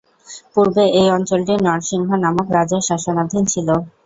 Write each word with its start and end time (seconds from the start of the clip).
পূর্বে 0.53 0.83
এই 0.93 1.07
অঞ্চলটি 1.11 1.53
নরসিংহ 1.65 2.09
নামক 2.23 2.47
রাজার 2.55 2.81
শাসনাধীন 2.89 3.43
ছিল। 3.45 3.67